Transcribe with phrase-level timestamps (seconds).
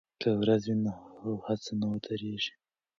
[0.21, 0.91] که ورځ وي نو
[1.47, 2.53] هڅه نه ودریږي.